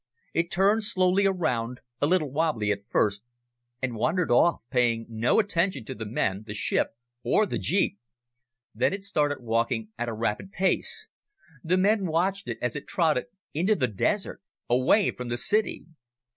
It 0.33 0.49
turned 0.49 0.81
slowly 0.81 1.27
around, 1.27 1.81
a 2.01 2.07
little 2.07 2.31
wobbly 2.31 2.71
at 2.71 2.81
first, 2.83 3.21
and 3.83 3.93
wandered 3.95 4.31
off, 4.31 4.61
paying 4.71 5.05
no 5.07 5.37
attention 5.37 5.85
to 5.85 5.93
the 5.93 6.07
men, 6.07 6.43
the 6.47 6.55
ship, 6.55 6.95
or 7.21 7.45
the 7.45 7.59
jeep. 7.59 7.99
Then 8.73 8.93
it 8.93 9.03
started 9.03 9.41
walking 9.43 9.89
at 9.99 10.09
a 10.09 10.13
rapid 10.13 10.51
pace. 10.51 11.07
The 11.63 11.77
men 11.77 12.07
watched 12.07 12.49
as 12.63 12.75
it 12.75 12.87
trotted 12.87 13.25
into 13.53 13.75
the 13.75 13.87
desert 13.87 14.41
away 14.67 15.11
from 15.11 15.29
the 15.29 15.37
city! 15.37 15.85